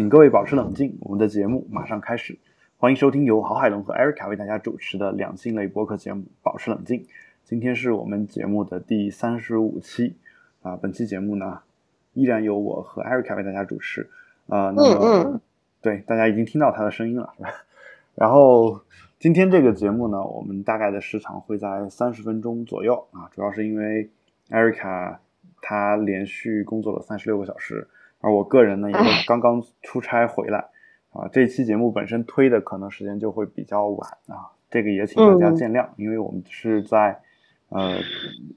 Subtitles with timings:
[0.00, 2.38] 请各位保持冷静，我们的节目马上开始。
[2.78, 7.00] 欢迎收听由郝海龙和 Erica 为大家主持的两性类播客节目《保持冷静》。
[7.44, 10.14] 今天是我们节目的第三十五期
[10.62, 11.60] 啊，本期节目呢
[12.14, 14.08] 依然由我和 Erica 为大家主持
[14.48, 14.72] 啊。
[14.74, 15.40] 那么，
[15.82, 17.50] 对大家已经听到他的声音了，是吧？
[18.16, 18.80] 然后
[19.18, 24.08] 今天这个节目呢，我们大概的时长会在三十分钟左右啊，主要是因为
[24.48, 25.18] Erica
[25.60, 27.86] 她连续工作了三十六个小时。
[28.20, 30.58] 而我个人呢，也是刚刚出差回来，
[31.10, 37.18] 啊，这期节目本身推的可能时间就会比较晚啊，这个也请大家见谅，因为我们是在
[37.70, 37.98] 呃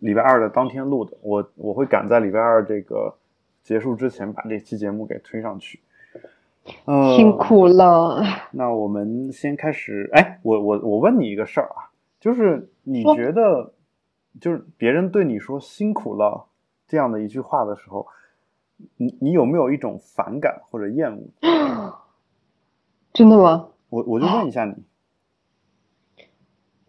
[0.02, 3.15] 礼拜二的当天录的，我我会赶在礼拜二这个
[3.63, 5.80] 结束之前把这期节目给推上去，
[6.83, 8.21] 呃，辛苦了。
[8.52, 11.88] 那我们先开始，哎，我我我问你一个事儿啊，
[12.19, 13.71] 就是你觉得，
[14.41, 16.47] 就是别人对你说辛苦了
[16.85, 18.05] 这样的一句话的时候。
[18.97, 21.23] 你你有没有一种反感或者厌恶？
[23.13, 23.69] 真的吗？
[23.89, 24.73] 我我就问一下你。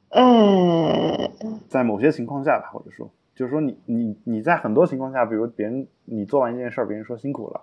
[0.09, 1.31] 呃，
[1.69, 7.61] 在某些情况下吧，或者说，就是说你你你在很多情况下，比如别人你做完一件事儿，别人说辛苦了，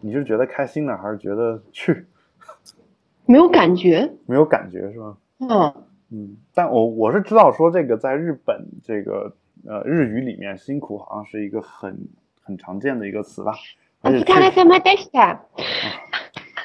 [0.00, 2.06] 你是觉得开心呢，还是觉得去？
[3.24, 4.12] 没有感觉。
[4.26, 5.16] 没有感觉是吧？
[5.38, 5.74] 嗯
[6.10, 11.96] 嗯，但我我是知道说这个在日本这个呃日语里面，辛苦好像是一个很。
[12.42, 13.54] 很常见的一个词吧，
[14.00, 14.24] 而且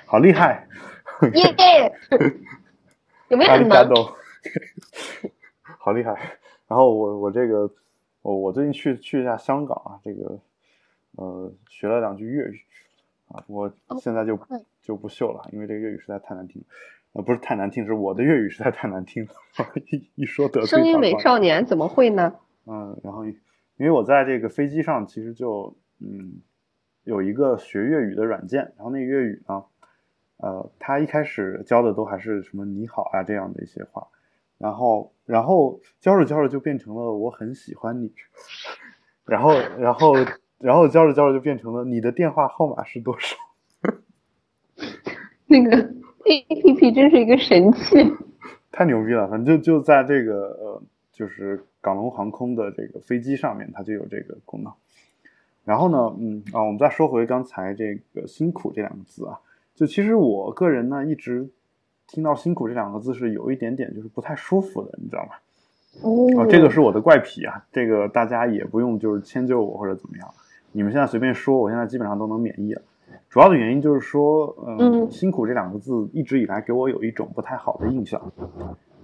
[0.06, 0.68] 好厉害，
[1.34, 1.94] 耶！
[3.30, 3.88] 有没有很难？
[5.80, 6.38] 好厉害！
[6.68, 7.70] 然后我我这个
[8.22, 10.40] 我我最近去去一下香港啊，这个
[11.18, 12.62] 呃学了两句粤语
[13.28, 14.40] 啊，我现在就
[14.82, 16.64] 就不秀了，因为这个粤语实在太难听，
[17.14, 19.32] 呃不是太难听，是我的粤语实在太难听了，
[19.92, 20.68] 一一说得罪。
[20.68, 22.34] 声音美少年怎么会呢？
[22.66, 23.26] 嗯，然后。
[23.78, 26.42] 因为我在这个飞机上，其实就嗯
[27.04, 29.64] 有一个学粤语的软件，然后那个粤语呢，
[30.38, 34.08] 呃，他一开始教的都还是什么你好啊这样的一些话，
[34.58, 38.12] 然后然后教着教着就变成了我很喜欢你，
[39.26, 40.14] 然后然后
[40.60, 43.38] 然后教着教着就变成了你的电话号码是多少？
[45.46, 47.96] 那个 A P P 真是一个神器，
[48.70, 49.30] 太牛逼了！
[49.30, 50.84] 反正就就在这个呃，
[51.18, 51.66] 就是。
[51.80, 54.74] 港龙航空的这个飞机上面，它就有这个功能。
[55.64, 59.40] 然后呢，嗯啊，我们再说回刚才这个“辛苦”这两个字啊，
[59.74, 61.48] 就其实我个人呢，一直
[62.06, 65.30] 听到“辛苦”这两个字是有一点点就是不太舒服的，你知道吗？
[66.02, 70.28] 哦，这个是我的怪癖啊，这个大家也不用就是迁就我或者怎么样，
[70.74, 72.82] 你们现在随便说，我现在基本上都能免疫了。
[73.30, 78.22] 主要的原因就是说，嗯，“辛苦”这两个字一直以来给我有一种不太好的印象，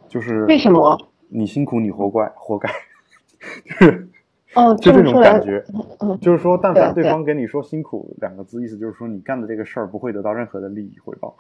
[0.10, 0.98] 就是为什么？
[1.36, 2.70] 你辛苦，你活该，活该，
[3.66, 4.08] 就是
[4.54, 5.66] 哦，就这种感觉，
[6.22, 11.36] 就是说，但凡对方给你说“辛苦”两个字，意思就是说你干的这个事儿不会得到任何的利益回报。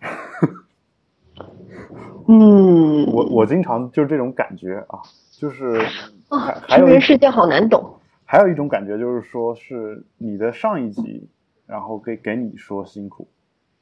[2.26, 4.98] 嗯，我我经常就是这种感觉啊，
[5.30, 5.86] 就是
[6.28, 7.94] 啊，成人世界好难懂。
[8.24, 11.28] 还有一种感觉就是说，是你的上一级，
[11.64, 13.28] 然后给给你说辛苦，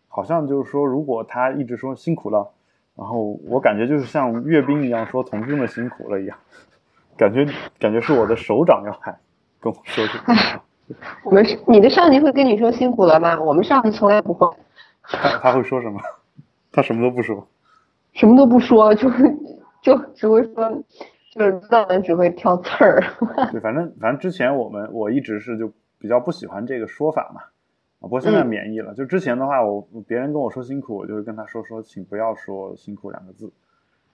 [0.07, 2.51] 好像就是说，如果他一直说辛苦了。
[2.97, 6.37] 然后我感觉就是像阅兵一样，说同志们辛苦了一样，
[7.17, 7.47] 感觉
[7.79, 9.17] 感觉是我的首长要喊
[9.61, 10.61] 跟我说这个。
[11.25, 13.39] 我们你的上级会跟你说辛苦了吗？
[13.41, 14.49] 我们上级从来不会。
[15.03, 16.01] 他他会说什么？
[16.73, 17.47] 他什么都不说。
[18.13, 19.11] 什么都不说，就
[19.83, 20.83] 就只会说，
[21.35, 23.03] 就是知道的只会挑刺儿。
[23.51, 27.43] 对，反正反正之前我们我一直是就比较不喜欢这个说法嘛。
[28.07, 28.95] 不过现在免疫了。
[28.95, 33.53] 就之前的话，我别人跟我说辛苦，我就会跟他说说，请不要说辛苦两个字。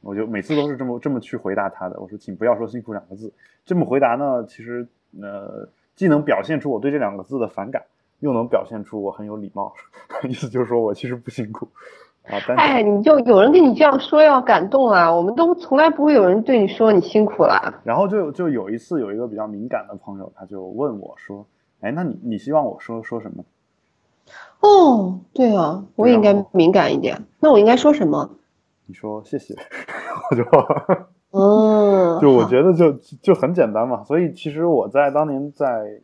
[0.00, 2.00] 我就每次都是这么这么去回答他的。
[2.00, 3.32] 我说，请不要说辛苦两个字。
[3.64, 4.88] 这么回答呢，其实
[5.20, 7.84] 呃，既能表现出我对这两个字的反感，
[8.19, 9.72] 又能表现出我很有礼貌。
[10.28, 11.69] 意思就是说我其实不辛苦
[12.25, 12.34] 啊。
[12.56, 15.12] 哎，你就有人跟你这样说，要感动啊！
[15.14, 17.81] 我们都从来不会有人对你说你辛苦了。
[17.84, 21.47] 然后就就有一次，有一个比较敏感的朋友，他就问我说
[21.81, 23.44] ：“哎，那你你希望我说说什么？”
[24.62, 27.23] 哦，对啊，我也应该敏感一点。
[27.41, 28.31] 那我应该说什么？
[28.87, 29.55] 你说谢谢，
[30.31, 30.43] 我就，
[31.31, 34.05] 嗯，就我觉得就就很简单嘛。
[34.05, 36.00] 所以其实我在当年在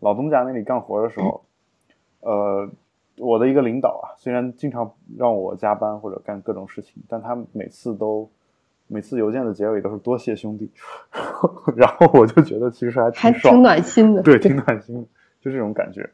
[0.00, 1.44] 老东家那里干活的时候，
[2.20, 2.68] 呃，
[3.18, 8.28] 我的一个领导啊，虽然经常让我加班或者干各种事情，但他每次都
[8.86, 10.70] 每次邮件的结尾都是多谢兄弟，
[11.76, 15.06] 然后我就觉得其实还还挺暖心的，对，挺暖心的，
[15.40, 16.08] 就这种感觉。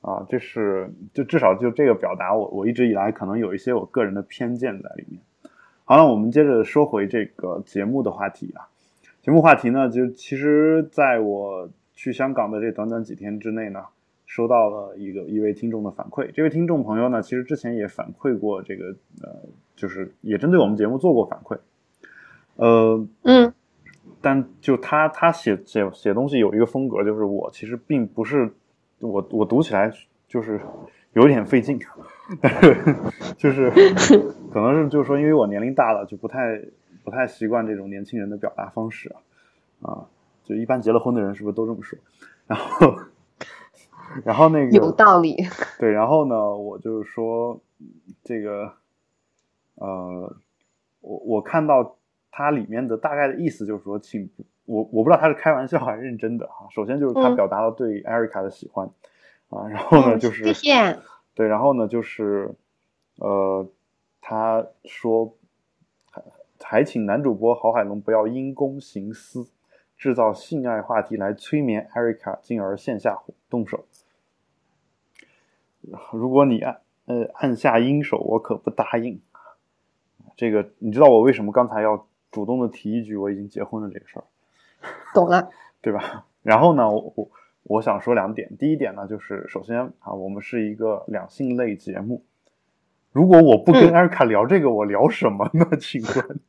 [0.00, 5.20] 啊，这是就至少就这个表达，我我一直以来可能有一些我个人的偏见在里面。
[5.84, 8.68] 好了，我们接着说回这个节目的话题啊。
[9.20, 13.84] 节目话题呢，就其实在我去香港的这短短几天之内呢，
[14.24, 16.30] 收到了一个一位听众的反馈。
[16.32, 19.30] 这位听众朋友呢，其实之前也反馈过这个呃，
[19.76, 21.58] 就是也针对我们节目做过反馈。
[22.56, 23.52] 呃，嗯
[24.22, 28.52] 但就他他写写写东西有一个风格，就是我其实并不是
[29.00, 29.92] 我我读起来
[30.28, 30.60] 就是
[31.14, 31.78] 有点费劲，
[32.40, 32.96] 但 是
[33.36, 33.70] 就是
[34.52, 36.60] 可能是就是说，因为我年龄大了，就不太
[37.02, 39.20] 不太习惯这种年轻人的表达方式啊
[39.82, 40.06] 啊，
[40.44, 41.98] 就一般结了婚的人是不是都这么说？
[42.46, 42.96] 然后
[44.24, 45.36] 然后那个有道理。
[45.78, 47.60] 对，然后呢，我就是说
[48.22, 48.72] 这个
[49.76, 50.36] 呃，
[51.00, 51.96] 我我看到
[52.30, 56.68] 它里面的大概的意思就是说，请不我我不知道他是开玩笑还是认真的哈。
[56.70, 58.88] 首先就是他嗯表达了对艾瑞卡的喜欢、
[59.48, 60.98] 啊，然后呢就是谢谢。
[61.34, 62.54] 对，然后呢就是
[63.16, 63.66] 呃，
[64.20, 65.34] 他说
[66.10, 66.22] 还
[66.62, 69.48] 还请男主播郝海龙不要因公行私，
[69.98, 73.18] 制造性爱话题来催眠艾瑞卡，进而线下
[73.48, 73.84] 动手。
[76.12, 79.20] 如果你按呃按下阴手，我可不答应。
[80.36, 84.24] 这个你知道我为什么刚才要主动的提一句我已经结婚了这个事儿，
[85.14, 85.50] 懂了。
[85.82, 86.26] 对吧？
[86.42, 87.30] 然后呢，我我
[87.62, 88.56] 我想说两点。
[88.58, 92.24] 第一点呢，就是首先啊，我们是一个两性类节目，
[93.12, 95.66] 如果我不跟嗯艾瑞卡聊这个，我聊什么呢？
[95.80, 96.40] 请问？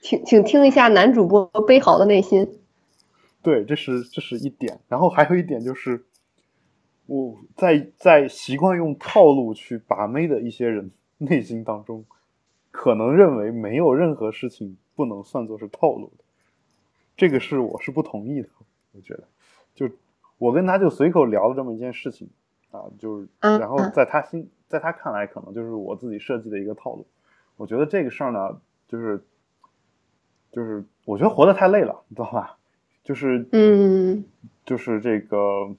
[0.00, 2.60] 请请听一下男主播悲嚎的内心。
[3.42, 4.80] 对，这是这是一点。
[4.88, 6.04] 然后还有一点就是，
[7.06, 12.04] 我在在习惯用套路去把妹的一些人内心当中，
[12.70, 16.24] 可能认为没有任何事情不能算作是套路的。
[17.18, 18.48] 这个是我是不同意的。
[18.92, 19.24] 我觉得，
[19.74, 19.90] 就
[20.38, 22.30] 我跟他就随口聊了这么一件事情
[22.70, 27.06] 啊，就是嗯然后在他心在他看来，可能就是我自己设计的一个套路。
[27.56, 29.22] 我觉得这个事儿呢，就是
[30.50, 32.56] 就是我觉得活得太累了，你知道吧？
[33.04, 34.24] 就是嗯
[34.64, 35.74] 就是这个，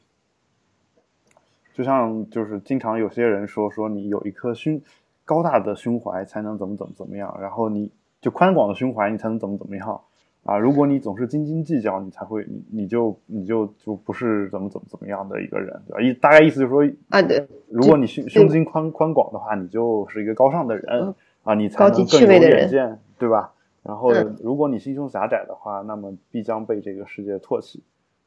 [1.73, 4.81] 就像就是经常有些人说说你有一颗胸
[5.25, 10.01] 高大的胸怀才能怎么怎么怎么样，然后你就宽广的胸怀你才能怎么怎么样
[10.49, 10.57] 啊！
[10.57, 16.01] 如果你总是斤斤计较，你才会你你就你就就不是怎么怎么怎么样的一个人，对吧？
[16.01, 23.53] 意大概意思就是说，啊对，如果你胸胸襟宽宽广的话，你就是一个高尚的人嗯啊，你才能更有远见，对吧？
[23.83, 27.83] 然后嗯，如果你心胸狭窄的话，那么必将被这个世界唾弃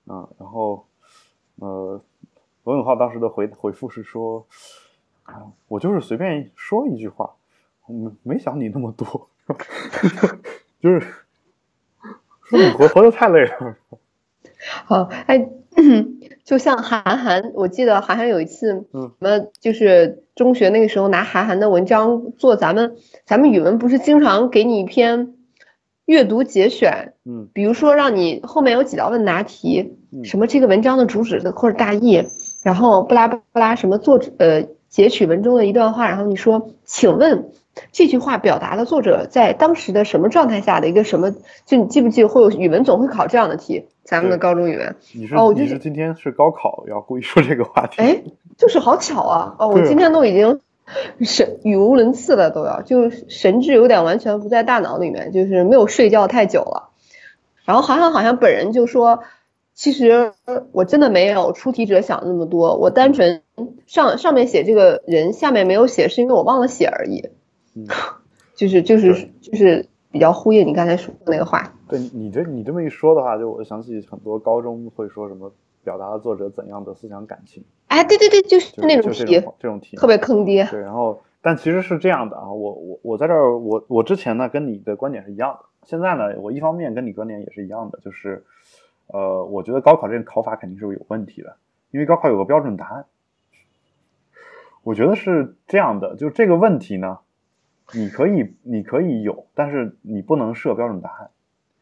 [0.06, 0.28] 啊。
[0.38, 0.86] 然后，
[1.56, 2.00] 呃，
[2.64, 4.46] 罗永浩当时的回回复是说，
[5.24, 7.34] 啊，我就是随便说一句话，
[7.86, 9.28] 没没想你那么多，
[10.80, 11.02] 就是
[12.76, 13.76] 活活得太累了。
[14.84, 15.48] 好，哎，
[16.44, 19.10] 就像韩寒，我记得韩寒有一次，嗯。
[19.10, 25.34] 什么就是中学那个时候拿韩寒的文章做咱们咱们语文不是经常给你一篇
[26.04, 27.48] 阅读节选，嗯。
[27.52, 30.24] 比如说让你后面有几道问答题，嗯。
[30.24, 32.24] 什么这个文章的主旨的或者大意，
[32.62, 37.50] 然后不拉不拉什么作者呃截取文中的一段话，然后你说，请问
[37.92, 41.32] 这句话表达了作者在当时的什么状态下的一个什么？
[41.64, 44.94] 就你记不记得会有语文总会考这样的题，咱们的高中语文。
[45.14, 48.02] 你是、哦我就是今天是高考要故意说这个话题？
[48.02, 48.22] 哎，
[48.58, 49.54] 就是好巧啊！
[49.58, 50.60] 哦，我今天都已经
[51.22, 56.90] 神语无伦次了，都要就是神智有点完全不在大脑里面，就是没有睡觉太久了。
[57.64, 59.20] 然后好像好像本人就说，
[59.82, 60.32] 其实
[60.70, 63.42] 我真的没有出题者想那么多，我单纯
[63.88, 67.28] 上上面写这个人，下面没有写，是因为我忘了写而已。
[67.74, 67.88] 嗯，
[68.54, 71.74] 就是就是就是比较呼应你刚才说的那个话。
[71.88, 75.52] 对你这你这么一说的话，就我想起很多高中会说什么
[75.82, 80.64] 表达了作者怎样的思想感情，哎，对对对，就是那种题这种，这种题特别坑爹。
[80.70, 88.44] 对，然后但其实是这样的啊，我我我在这儿，我我之前呢跟你的观点是一样的，现在呢我一方面跟你观点也是一样的，就是
[89.12, 91.56] 呃，我觉得高考这个考法肯定是有问题的，
[91.90, 93.04] 因为高考有个标准答案，
[94.82, 97.18] 我觉得是这样的，就这个问题呢，
[97.92, 101.30] 你可以你可以有，但是你不能设标准答案。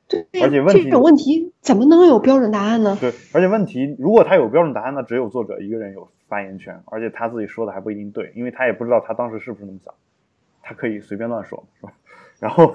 [0.08, 2.98] 对而且问题这种问题怎么能有标准答案呢？
[3.00, 9.94] 对，而且问题，如果他有标准答案，那只有作者一个人有发言权，而且他自己说的还不一定对，因为他也不知道他当时是不是那么想，
[10.62, 11.92] 他可以随便乱说，是吧？
[12.40, 12.74] 然后，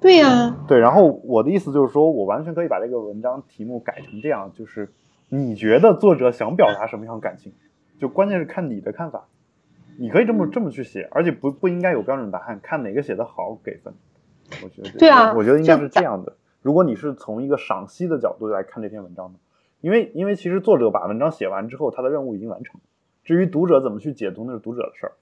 [0.00, 4.92] 对呀、对，然后我的意思就是说，我完全可以把这个文章题目改成这样，就是
[5.28, 7.52] 你觉得作者想表达什么样的感情，
[7.98, 9.26] 就关键是看你的看法，
[9.98, 13.94] 你可以这么这么去写，而且不不应该有标准答案，看哪个写的好给分。
[14.62, 16.32] 我觉得这对啊我觉得应该是这样的。
[16.62, 19.38] 如果你是从一个赏析的角度来看这篇文章的，
[19.80, 22.80] 因为因为其实作者把文章写完之后，他的任务已经完成了。
[23.24, 25.12] 至于读者怎么去解读，那是读者的事儿。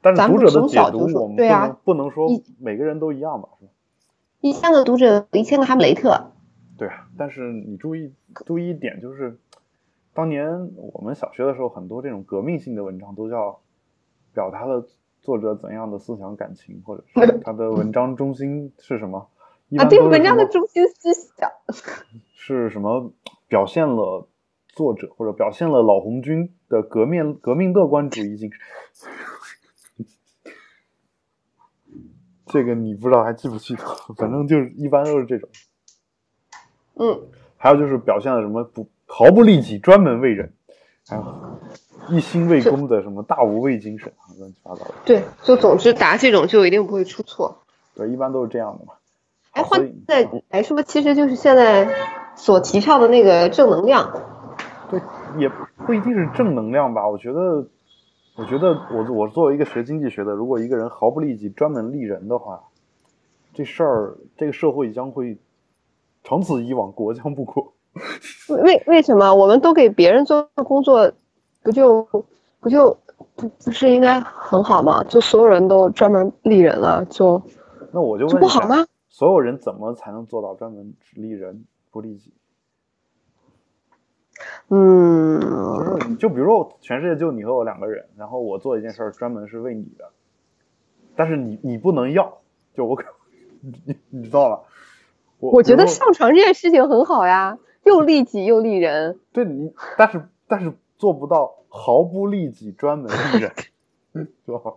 [0.00, 2.28] 但是读者的解读，我们不能不能说
[2.60, 3.48] 每个人都一样吧？
[3.58, 3.72] 是吧？
[4.40, 6.32] 一千个读者，一千个哈姆雷特。
[6.78, 8.12] 对啊，但是你注意
[8.44, 9.38] 注意一点，就是
[10.12, 13.60] 当年我们小学的时候，很多这种革命性的文章都叫
[14.34, 14.86] 表达了
[15.22, 19.30] 作者怎样的思想感情，或者是 他的文章中心是什么？
[19.78, 21.50] 啊，对，文章的中心思想
[22.34, 23.12] 是什么？
[23.48, 24.28] 表现了
[24.68, 28.60] 作者或者表现了老红军的革命革命乐观主义精神。
[32.46, 33.82] 这个你不知道还记不记得？
[34.16, 35.48] 反正就是一般都是这种。
[36.94, 37.20] 嗯，
[37.56, 40.52] 还有就是表现了什么不毫不利己、专门为人，
[41.08, 41.24] 还有
[42.08, 44.94] 一心为公的什么大无畏精神啊，乱七八糟的。
[45.04, 47.58] 对，就总之答这种就一定不会出错。
[47.94, 48.94] 对，一般都是这样的嘛。
[49.50, 51.88] 哎，换在来说，其实就是现在
[52.36, 54.22] 所提倡的那个正能量。
[54.88, 55.00] 对，
[55.36, 55.50] 也
[55.84, 57.08] 不一定是正能量吧？
[57.08, 57.66] 我觉得。
[58.36, 62.62] 我觉得我我作为一个学经济学的，如果一个人毫不利己、专门利人的话，
[63.54, 65.38] 这事儿这个社会将会
[66.22, 67.72] 长此以往，国将不国。
[68.62, 71.10] 为为什么我们都给别人做工作，
[71.62, 72.02] 不就
[72.60, 72.94] 不就
[73.34, 75.02] 不不是应该很好吗？
[75.04, 77.40] 就所有人都专门利人了，就
[77.90, 78.86] 那我就问不好吗？
[79.08, 82.34] 所有人怎么才能做到专门利人不利己？
[84.68, 90.10] 嗯，就比如说，全世界就你和我两个人，然后我做一件事儿，专门是为你的，
[91.14, 92.38] 但是你你不能要，
[92.74, 93.04] 就我可
[93.60, 94.64] 你你知道了。
[95.38, 99.18] 我我觉得上床这件事情很好呀，又利己又利人。
[99.32, 103.52] 对你，但是但是做不到毫不利己，专门利人，
[104.44, 104.72] 知道吧？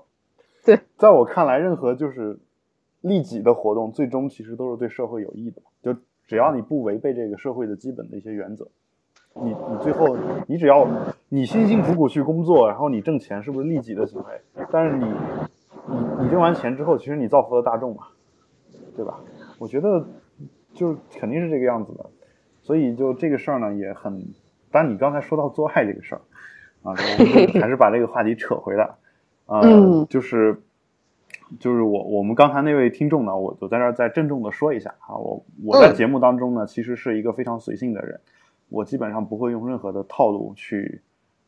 [0.65, 2.39] 对，在我看来，任何就是
[3.01, 5.61] 利己的活动，最终其实都是对社会有益的。
[5.81, 8.67] 就只要你不违背这个社会的基本的一些原则。
[9.35, 10.17] 你你最后
[10.47, 10.87] 你只要
[11.29, 14.65] 你辛辛苦苦去工作，然后你挣钱，是不是利己的行为？
[14.71, 15.05] 但是你
[15.87, 18.03] 你你挣完钱之后，其实你造福了大众嘛，
[18.95, 19.19] 对吧？
[19.57, 20.05] 我觉得
[20.73, 22.05] 就肯定是这个样子的。
[22.61, 24.27] 所以就这个事儿呢，也很。
[24.71, 26.21] 当然你刚才说到做爱这个事儿
[26.83, 26.93] 啊，
[27.59, 28.91] 还是把这个话题扯回来。
[29.47, 30.61] 嗯，就是
[31.59, 38.19] 就是我我们刚才那位听众呢，我我在这儿再郑重的说一下啊，我我在节目当中呢，其实是一个非常随性的人。
[38.69, 41.01] 我基本上不会用任何的套路去，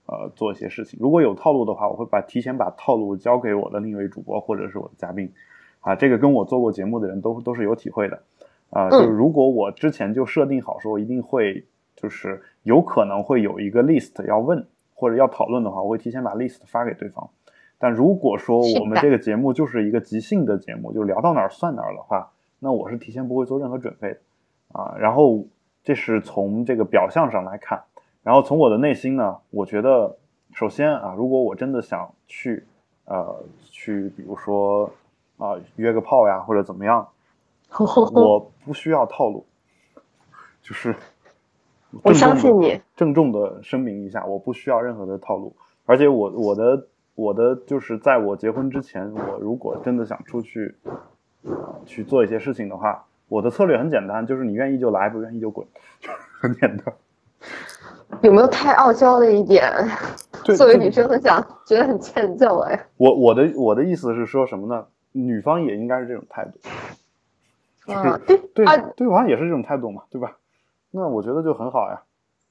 [0.07, 0.99] 呃，做一些事情。
[0.99, 5.31] 如果有套路的话，我会把提前把套路交给我的另一位主播或者是我的嘉宾，
[5.81, 8.21] 啊，这个跟我做过节目的人都都是有体会的，
[8.71, 11.63] 啊，就是如果我之前就设定好说一定会
[11.95, 17.29] 就是有可能会有一个 list 要问或者要讨论的话，我会提前把 list 发给对方。
[17.77, 24.19] 但如果说我们这个节目就是一个即兴的节目，就聊到哪儿算哪儿的话，那我是提前不会做任何准备的，
[24.71, 25.45] 啊，然后。
[25.83, 27.83] 这是从这个表象上来看，
[28.21, 30.15] 然后从我的内心呢，我觉得
[30.53, 32.63] 首先啊，如果我真的想去，
[33.05, 34.91] 呃，去比如说
[35.37, 37.07] 啊约个炮呀或者怎么样，
[38.13, 39.43] 我不需要套路，
[40.61, 40.95] 就是
[42.03, 45.55] 我相信你，郑重的声明一下，我不需要任何的套路，
[45.87, 50.75] 而且我我的我的就是在我结婚之前，我如果真的想出去
[51.87, 53.03] 去做一些事情的话。
[53.31, 55.65] 我的策略很简单，就是你愿意就来，不愿意就滚，
[56.41, 56.93] 很简单。
[58.21, 59.71] 有没有太傲娇了一点？
[60.57, 62.87] 作为女生很想觉得很欠揍哎。
[62.97, 64.85] 我我的我的意思是说什么呢？
[65.13, 67.93] 女方也应该是这种态度。
[67.93, 68.65] 啊，对对
[68.97, 70.35] 对方也是这种态度嘛，对吧？
[70.91, 72.01] 那我觉得就很好呀。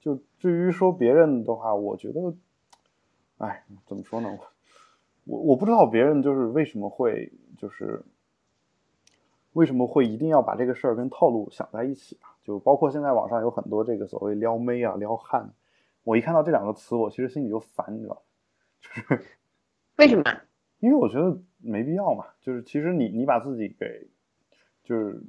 [0.00, 2.34] 就至于说别人的话，我觉得，
[3.36, 4.30] 哎，怎么说呢？
[5.24, 8.02] 我我不知道别人就是为什么会就是。
[9.60, 12.32] 为什么会一定要把这个事儿跟套路想在一起啊？
[12.42, 15.50] 就包括现在网上有很多这个所谓撩妹啊、撩汉，
[16.02, 18.22] 我一看到这两个词，我其实心里就烦，你知道
[18.80, 19.22] 就是
[19.98, 20.24] 为什么？
[20.78, 22.24] 因为我觉得没必要嘛。
[22.40, 24.08] 就是其实你你把自己给，
[24.82, 25.22] 就是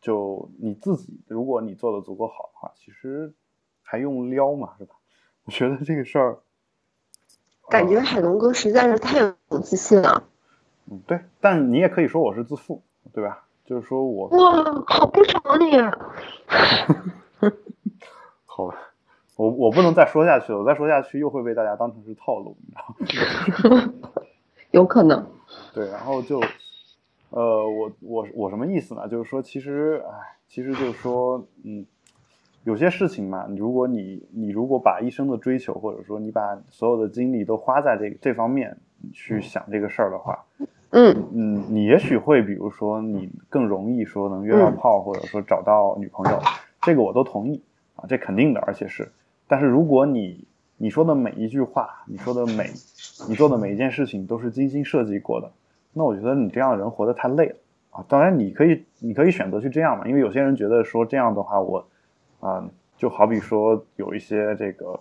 [0.00, 3.34] 就你自己，如果你做的足够好的话，其实
[3.82, 4.94] 还用撩嘛，是吧？
[5.44, 6.38] 我觉得这个事儿，
[7.68, 10.24] 感觉海龙哥实在是太有自信了。
[10.90, 12.82] 嗯，对，但你也可以说我是自负。
[13.12, 13.44] 对吧？
[13.70, 15.70] 就是说我哇，好不爽你！
[18.44, 18.74] 好吧，
[19.36, 23.92] 我我不能再说下去了，我再说下去又会被大家当成是套路，你知道吗？
[24.72, 25.24] 有可能。
[25.72, 26.40] 对，然后就，
[27.30, 29.06] 呃，我我我什么意思呢？
[29.06, 31.86] 就是说，其实，哎，其实就是说，嗯，
[32.64, 38.76] 有些事情嘛，如果你你如果把一生的追求，或者说你把所有的精力都花在这这方面
[39.12, 40.44] 去想这个事儿的话。
[40.90, 46.40] 嗯嗯，你也许会，比如说，你更容易说能约到炮，或者说找到女朋友，
[46.82, 47.62] 这个我都同意
[47.96, 49.10] 啊，这肯定的，而且是。
[49.46, 52.70] 但是如果你你说的每一句话，你说的每
[53.28, 55.50] 你做的每一件事情都是精心设计过的，
[55.92, 57.56] 那我觉得你这样的人活得太累了
[57.90, 58.04] 啊。
[58.08, 61.86] 当然，你可以你可以选择去这样嘛，因为有些人觉得说这样的话，我
[62.40, 64.98] 啊，就好比说有一些这个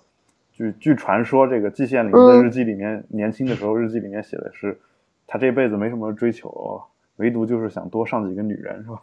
[0.52, 4.78] 据据传说，这个季羡林的日记里面，年轻的时候日记里面写的是，
[5.32, 6.82] 他这辈子没什么追求，
[7.18, 9.02] 唯独就是想多上几个女人，是吧？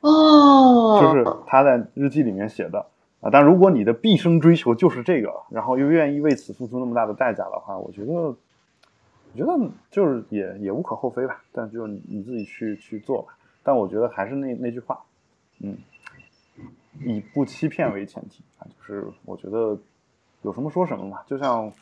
[0.00, 2.84] 哦， 就是他在日记里面写的
[3.20, 3.30] 啊。
[3.30, 8.36] 但如果你的毕生追求就是这个，然后又愿意为此付出那么大的代价的话，我觉得，我
[9.36, 11.42] 觉得就是也也无可厚非吧。
[11.52, 13.36] 但就你你自己去去做吧。
[13.62, 15.00] 但我觉得还是那那句话，
[15.60, 15.78] 嗯，
[17.00, 19.78] 以不欺骗为前提啊，就是我觉得
[20.42, 21.20] 有什么说什么嘛。
[21.26, 21.72] 就像，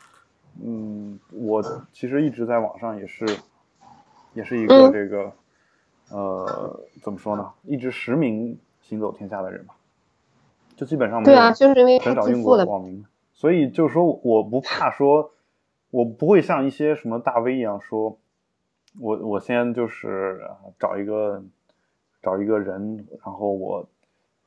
[0.61, 3.25] 嗯，我其实一直在网上也是，
[4.33, 5.31] 也是一个这个，
[6.09, 7.51] 呃，怎么说呢？
[7.63, 9.75] 一直实名行走天下的人吧，
[10.75, 15.31] 就基本上对啊，就是因为很少用过网名，所以就是说我不怕说，
[15.89, 18.17] 我不会像一些什么大 V 一样说，
[18.99, 20.41] 我我先就是
[20.77, 21.43] 找一个。
[22.23, 23.85] 找一个人，然后我，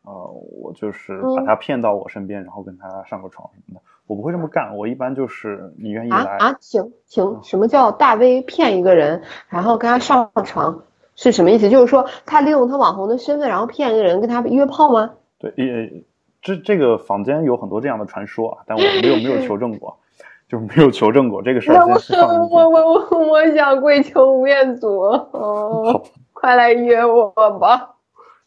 [0.00, 0.26] 呃，
[0.62, 3.80] 我就是把他骗到我身边，然后跟他上个床什么的。
[4.06, 6.56] 我不会这么干，我一般就是你愿意来啊？
[6.60, 10.82] 请请，什么叫大 V 骗一个人，然后跟他上床
[11.14, 11.68] 是什么意思？
[11.68, 15.10] 就是说他利用他网红的身份，然后骗一个人跟他约炮吗？
[15.38, 16.04] 对，也
[16.40, 19.98] 这这个坊间有很多这样的传说啊，但我没有没有求证过，
[20.48, 21.84] 就没有求证过这个事儿。
[21.84, 21.94] 我
[22.46, 26.02] 我我我我想跪求吴彦祖哦。
[26.38, 27.94] 快来约我吧！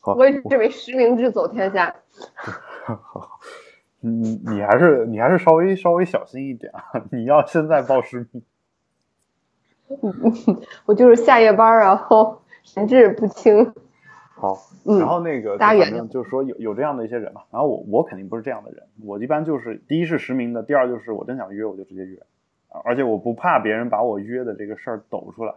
[0.03, 1.93] 我这位实名制走天下。
[2.85, 3.39] 好，
[4.01, 6.84] 你你还是你还是稍微稍微小心一点啊！
[7.12, 8.44] 你要现在报实名。
[10.86, 13.74] 我就是下夜班，然后神志不清。
[14.36, 17.41] 好，然后那个反正就是说有有这样的一些人嘛。
[17.51, 22.20] 然后我我肯定不是这样的人，我一般就是第一是实名的，第二就是我真想约我就直接约，
[22.84, 25.56] 而且我不怕别人把我约的这个事儿抖出来。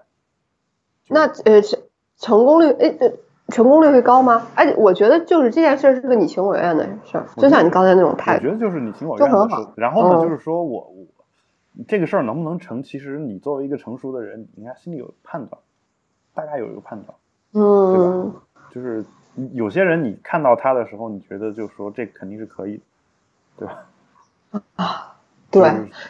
[1.08, 1.80] 那呃成。
[2.18, 3.10] 成功率，哎呃，
[3.52, 4.46] 成功率会高吗？
[4.54, 8.44] 哎，我觉得就是这件事是个你情我愿的事儿，就像你刚才那种态度。
[8.44, 9.54] 我觉得就是你情我愿的事。
[9.76, 11.06] 然后呢，就是说我我
[11.86, 15.60] 这个事儿能不能成，其实你作为一个成熟的人，你应该心里有判断，
[16.34, 17.14] 大概有一个判断，
[17.52, 18.42] 嗯，对吧？
[18.72, 19.04] 就是
[19.52, 22.80] 有些人你看到他的时候，你觉得就是说这肯定是可以，
[23.56, 24.60] 对吧？
[24.76, 25.14] 啊，
[25.50, 25.62] 对，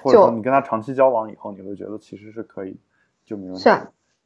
[0.02, 2.76] 或者说你跟他长期交往以后，你会觉得其实是可以，
[3.24, 3.60] 就没问题。
[3.62, 3.76] 是。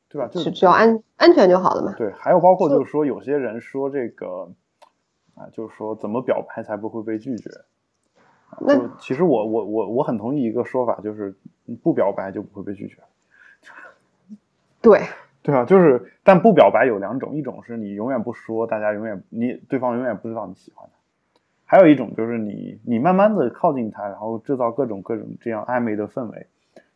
[0.08, 0.28] 对吧？
[0.28, 1.94] 就只要安安全就好了嘛。
[1.96, 4.50] 对，还有包括就是说，有些人说这个，
[5.34, 7.50] 啊，就是说怎么表白才不会被拒绝？
[8.60, 11.34] 那其实我我我我很同意一个说法，就是
[11.82, 12.98] 不表白就不会被拒绝。
[14.80, 15.02] 对，
[15.42, 26.46] 对啊，就是但不表白有两种，一种是你永远不说，大家永远你对方永远不知道你喜欢他；还有一种就是你你慢慢的靠近他，然后制造各种各种这样暧昧的氛围。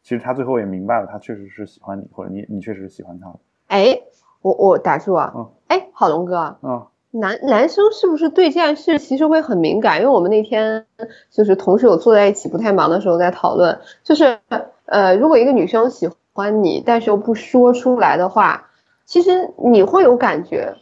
[0.03, 3.39] 其实他最后也明白了，他确实是喜欢你，或者你你确实是喜欢他的。
[3.69, 4.01] 哎，
[4.43, 5.33] 我我打住啊！
[5.37, 9.99] 嗯，哎，好龙哥，嗯，男男生是不是对这件事其实会很敏感？
[9.99, 10.87] 因为我们那天
[11.31, 14.39] 就是同事有坐在一起，不太忙的时候在讨论，就是
[14.87, 18.71] 呃，如果一个女生喜欢你，但是又不说出来的话，
[19.05, 20.75] 其实你会有感觉，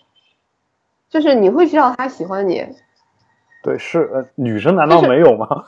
[1.11, 2.67] 就是你会知道她喜欢你。
[3.63, 5.65] 对，是呃，女生难道没有吗？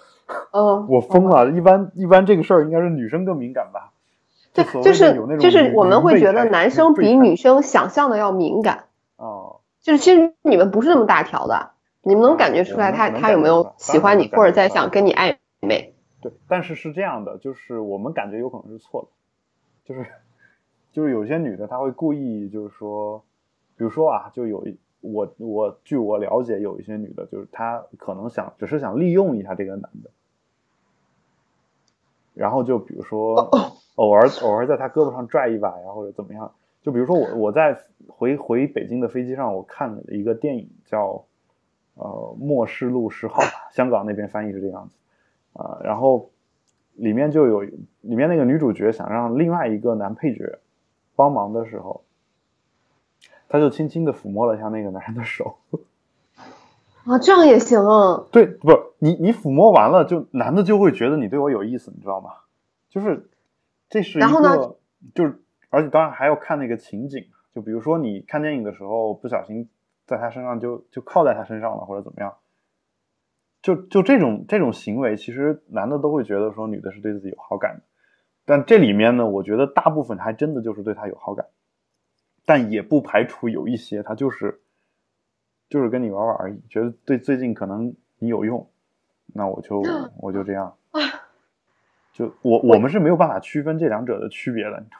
[0.53, 1.51] 嗯， 我疯了！
[1.51, 3.93] 一般一般这个事儿应该是女生更敏感吧？
[4.53, 8.85] 对，就是就是我们会觉得男生比女生想象的要敏感。
[9.17, 11.71] 哦，就是其实你们不是那么大条的，
[12.03, 15.95] 你们能感觉出来他他有没有喜欢你，或者在想跟你暧昧？
[16.21, 19.09] 对，但是是这样的，就是我们感觉有可能是错的，
[19.85, 20.07] 就是
[20.93, 23.25] 就是有些女的她会故意就是说，
[23.77, 24.79] 比如说啊，就有一。
[25.03, 30.11] 我我据我了解，有一些女的，就是她可能想只是想利用一下这个男的，
[32.41, 33.35] 然后就比如说
[33.97, 36.51] 偶尔偶尔在他胳膊上拽一把呀，或者怎么样。
[36.81, 41.27] 就比如说我我在回回北京的飞机上，我看了一个电影叫
[41.97, 43.43] 呃《末世录十号》，
[43.77, 44.97] 香港那边翻译是这样子
[45.53, 46.31] 啊，然后
[46.95, 50.59] 里面就有里面那个女主角想让另外一个男配角
[51.15, 52.03] 帮忙的时候。
[53.53, 55.57] 他就轻轻的抚摸了一下那个男人的手，
[57.11, 58.25] 啊，这样也行啊？
[58.31, 62.31] 对，不，你你抚摸完了，就男的就会觉得你对我有意思，你知道吗？
[62.89, 63.29] 就是，
[63.89, 64.77] 这是一个，
[65.13, 69.69] 就是，而且当然还要看那个情景，就比如说你看电影的时候不小心
[70.07, 72.35] 在他身上就就靠在他身上了，或者怎么样，
[73.61, 77.83] 就就这种这种行为，其实男的都会觉得说女的是对自己有好感的，
[78.45, 81.47] 但这里面呢，我觉得大部分还真的就是对他有好感。
[82.47, 84.61] 但也不排除有一些他就是，
[85.71, 88.67] 就是跟你玩玩而已，觉得对最近可能你有用，
[89.33, 89.83] 那我就
[90.21, 90.75] 我就这样，
[92.13, 94.99] 就我我们是没有办法区分这两者的区别的，你知道？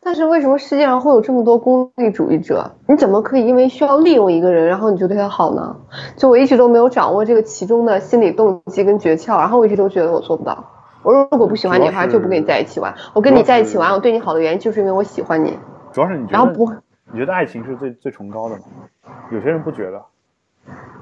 [0.00, 2.72] 但是为什么世界上会有这么多功利主义者？
[2.88, 5.76] 你怎么可以因为需要利用一个人，然后你就对他好呢？
[6.16, 10.72] 就我一直都没有掌握这个其中的心理动机跟诀窍，然后我一直都觉得我做不到。
[11.02, 12.94] 我如果不喜欢你的话，就不跟你在一起玩。
[13.14, 15.56] 我跟你在一起玩，我对你好的原因就是因为我喜欢你。
[15.92, 16.72] 主要是你觉得，然后不，
[17.12, 18.62] 你觉得爱情是最最崇高的吗？
[19.30, 20.04] 有些人不觉得。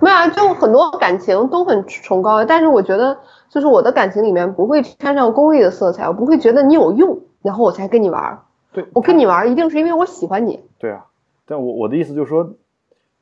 [0.01, 8.43] 没有啊，就很多感情都很崇高，但是我觉得，就是我的感情里面不会掺上功利的色彩，我不会觉得你有用，然后我才跟你玩。
[8.73, 10.63] 对，我跟你玩一定是因为我喜欢你。
[10.79, 11.07] 对啊，
[11.47, 12.55] 但我我的意思就是说，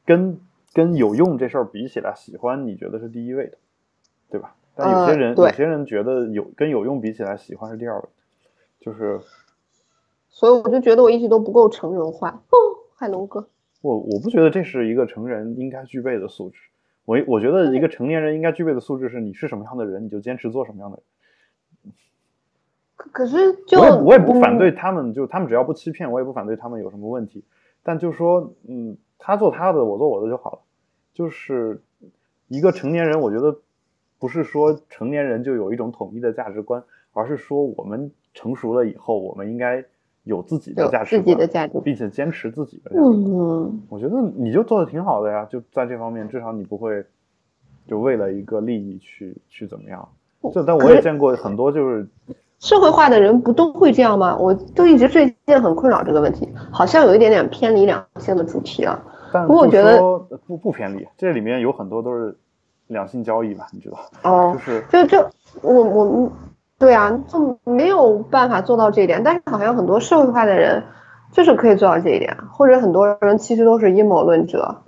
[0.05, 0.41] 跟
[0.73, 3.57] 跟有用这事儿比起来，喜欢你觉得是第一位的，
[4.31, 4.55] 对吧？
[4.75, 8.05] 但有些人有些人觉得有跟有用比起来，喜欢是第二位，
[8.81, 9.21] 就是。
[10.29, 12.43] 所以我就觉得我一直都不够成人化。
[12.51, 12.57] 哦，
[12.97, 13.47] 海龙哥。
[13.85, 16.59] 我我不觉得这是一个成人应该具备的素质。
[17.05, 21.93] 我我觉得一个成年人应该具备的素质是你是什么样的人，你就坚持做什么样的人。
[22.97, 27.45] 可可是，就我也我也不反对他们，就他们只要不欺骗，我也不反对他们有什么问题。
[27.83, 30.59] 但就说，嗯，他做他的，我做我的就好了。
[31.13, 31.83] 就是
[32.49, 33.59] 一个成年人，我觉得
[34.19, 39.85] 不是说成年人就有一种统一的价值观，而是说我们成熟了以后，我们应该。
[40.25, 42.91] 有自己的价值，自己的价值，并且坚持自己的。
[42.95, 47.05] 嗯，我觉得你就做的挺好的呀，就在这方面，至少你不会
[47.87, 50.09] 就为了一个利益去去怎么样。
[50.53, 52.07] 就但我也见过很多就是
[52.59, 54.35] 社会化的人，不都会这样吗？
[54.37, 58.99] 我都一直最近很困扰这个问题，好像有一点点偏离两性的主题了。
[59.31, 59.99] 但不过我觉得
[60.47, 62.35] 不不偏离，这里面有很多都是
[62.87, 63.99] 两性交易吧，你知道？
[64.23, 66.33] 哦，就是就就我我。
[66.85, 70.83] 对啊，就没有办法做到这一点，但是好像很多社会化的人
[71.33, 74.83] 就是可以做到这一点，或者很多人其实都是阴谋论者，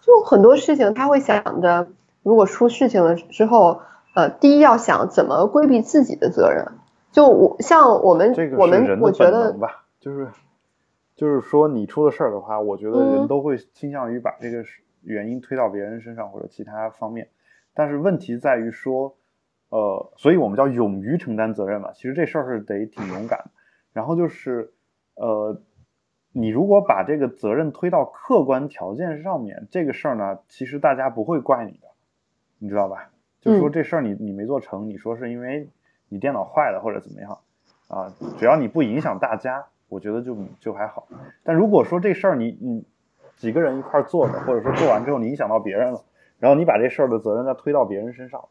[0.00, 1.86] 就很多事情他会想着，
[2.24, 3.80] 如果出事情了之后，
[4.16, 6.66] 呃，第一要想怎么规避自己的责任。
[7.12, 10.26] 就我像我们我们我觉得吧，就是
[11.14, 14.64] 就是说你出了事儿的话，我觉得人都会倾向于把这个
[15.04, 17.28] 原因推到别人身上或者其他方面，
[17.72, 19.14] 但是问题在于说。
[19.68, 21.92] 呃，所以我们叫勇于承担责任嘛。
[21.92, 23.50] 其实这事儿是得挺勇敢的。
[23.92, 24.72] 然后就是，
[25.14, 25.60] 呃，
[26.32, 31.88] 你如果把这个责任推到客观条件上面，这个事儿呢，其实大家不会怪你的，
[32.58, 33.10] 你知道吧？
[33.40, 35.68] 就是说这事儿你你没做成，你说是因为
[36.08, 37.38] 你电脑坏了或者怎么样
[37.88, 38.12] 啊？
[38.38, 41.08] 只要你不影响大家，我觉得就就还好。
[41.42, 42.84] 但如果说这事儿你你
[43.36, 46.04] 几个人一块做的，或者说做完之后你影响到别人了，
[46.38, 48.48] 然后你把这事儿的责任再推到别人身上。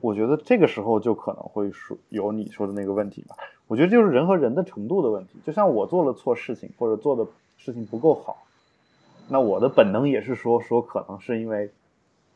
[0.00, 3.36] 我觉得这个时候就可能会说有你说的那个问题吧。
[3.68, 5.38] 我觉得就是人和人的程度的问题。
[5.44, 7.26] 就像我做了错事情，或者做的
[7.58, 8.46] 事情不够好，
[9.28, 11.70] 那我的本能也是说说可能是因为，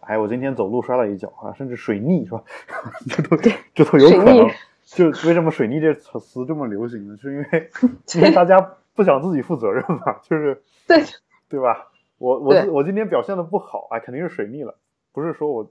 [0.00, 2.42] 哎，我今天走路摔了一跤啊，甚至水逆是吧？
[3.08, 3.36] 这都
[3.74, 4.48] 这都有可能。
[4.84, 7.16] 就为什么水逆这词这么流行呢？
[7.16, 7.70] 是因为
[8.16, 8.60] 因为大家
[8.94, 10.18] 不想自己负责任嘛？
[10.22, 11.02] 就是对
[11.48, 11.86] 对吧？
[12.18, 14.76] 我我我今天表现的不好啊，肯定是水逆了，
[15.12, 15.70] 不是说我。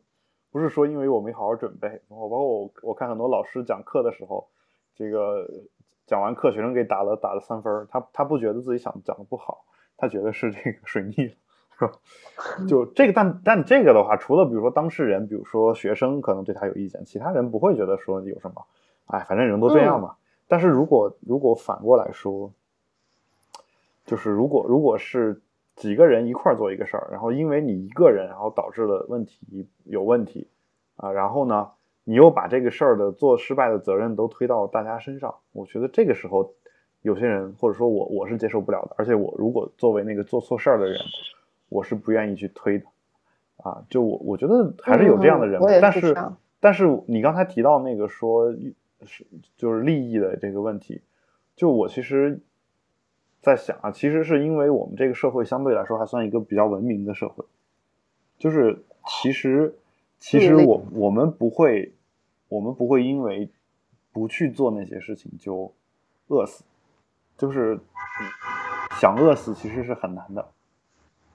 [0.52, 4.48] 不是说因为我没好好准备，然后包括我我看很多老师讲课的时候，
[4.96, 5.48] 这个
[6.08, 11.14] 讲完课学生给打了打了三分，他他不觉得自己想讲的不好，他觉得是这个水逆，
[11.78, 11.92] 是吧？
[12.68, 18.66] 就这个，但但这个的话，除了比如说当事人，比如说学生可能对他有意见，其他人不会觉得说有什么，
[19.06, 20.16] 哎，反正人都这样嘛。
[20.48, 22.52] 但是如果如果反过来说，
[24.06, 25.42] 就是如果如果是。
[25.80, 30.50] 几个人一块做一个事儿，然后因为你一个人，然后导致了问题有问题，
[30.98, 31.70] 啊，然后呢，
[32.04, 36.54] 你又把这个事儿的做失败的责任都推到大家身上，我觉得这个时候，
[37.02, 41.00] 有些人或者说我我是接受不了的，而且我如果作为那个做错事儿的人，
[41.70, 42.86] 我是不愿意去推的，
[43.64, 46.14] 啊，就我我觉得还是有这样的人，但是
[46.60, 48.54] 但是你刚才提到那个说
[49.06, 51.02] 是就是利益的这个问题，
[51.56, 52.42] 就我其实。
[53.42, 57.46] 在想啊，其实是因为我们这个社会相对来说还算一个比较文明的社会，
[58.38, 59.74] 就是其实
[60.20, 61.94] 其实我我们不会
[62.50, 63.50] 我们不会因为
[64.12, 65.72] 不去做那些事情就
[66.28, 66.64] 饿死，
[67.38, 67.80] 就是
[69.00, 70.46] 想饿死其实是很难的。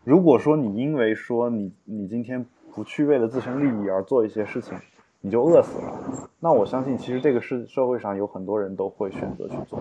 [0.04, 4.76] 如果说你因为说你你今天不去为了自身利益而做一些事情，
[5.22, 9.80] 你就饿死了，那我相信其实这个是社会上有很多人都会选择去做，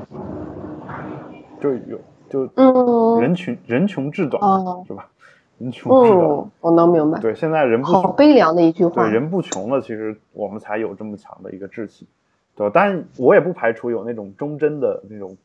[1.63, 1.99] 就有。
[2.29, 4.41] 就嗯，人群 人穷志短，
[4.87, 5.07] 是吧？
[5.59, 7.19] 人穷志短，我能明白。
[7.19, 9.03] 对，现在人不好悲凉的一句话。
[9.03, 12.07] 对，人不穷了，其实我们才有这么强的一个志气，
[12.55, 12.71] 对吧？
[12.73, 15.37] 但我也不排除有那种忠贞的那种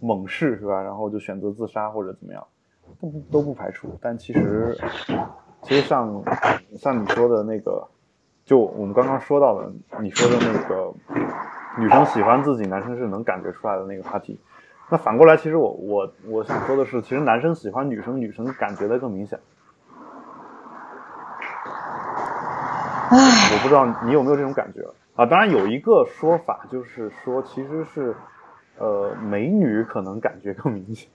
[0.00, 0.82] 猛士，是吧？
[0.82, 2.44] 然后就选择自杀或者怎么样，
[3.00, 3.96] 都不都不排除。
[4.00, 4.76] 但其实，
[5.62, 6.24] 其实像
[6.76, 7.86] 像你说的那个，
[8.44, 9.70] 就我们刚刚说到的，
[10.02, 10.92] 你说的那个
[11.78, 14.40] 女生喜欢自己，男生是能感觉出来的那个话题。
[14.90, 19.38] 那反过来，其实我我我想说的是，其实男生喜欢女生，女生感觉的更明显。
[23.12, 23.16] 唉，
[23.52, 24.82] 我不知道你有没有这种感觉
[25.14, 25.24] 啊？
[25.26, 28.16] 当然有一个说法就是说，其实是
[28.78, 31.08] 呃美女可能感觉更明显，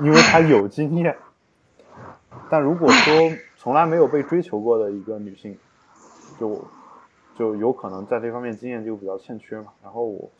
[0.00, 1.16] 因为她有经验。
[2.50, 3.14] 但如果说
[3.56, 5.56] 从来没有被追求过的一个女性，
[6.38, 6.64] 就
[7.36, 9.66] 就有可能在这方面经验就比较欠缺嘛。
[9.82, 10.30] 然后我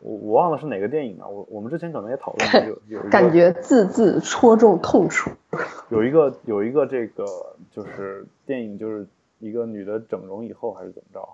[0.00, 5.30] 我我忘了是哪个电影了，我我们之前可能也讨论过，有 有感觉字字戳中痛处。
[5.88, 7.24] 有一个有一个这个
[7.70, 9.06] 就是电影，就是
[9.38, 11.28] 一个女的整容以后还是怎么着，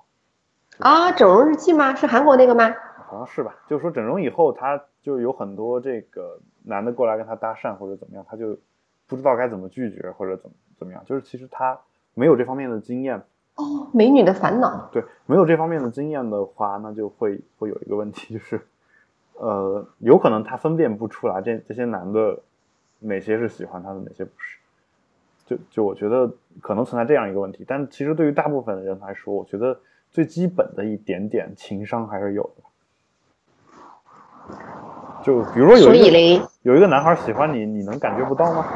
[0.79, 1.94] 啊，整容日记吗？
[1.94, 2.75] 是韩国那个吗？
[3.07, 3.57] 好像是吧？
[3.68, 8.57] 就是说整容以后，她就有很多这个男的过来跟她搭讪或者怎么样，她就
[9.07, 11.79] 不知道该怎么拒绝或者怎么怎么样，就是其实她
[12.14, 13.22] 没有这方面的经验。
[13.62, 14.88] 哦，美女的烦恼。
[14.92, 18.61] 对，没有这方面的经验的话，那就会会有一个问题，就是，
[19.35, 22.40] 呃，有可能他分辨不出来这这些男的
[22.98, 24.59] 哪些是喜欢他的，哪些不是。
[25.44, 29.79] 就就我觉得可能存在这样一个问题，但其实对于大部分的人来说，我觉得
[30.11, 32.62] 最基本的一点点情商还是有的。
[35.22, 38.66] 就比如说有一有一个男孩喜欢你，你能感觉不到吗？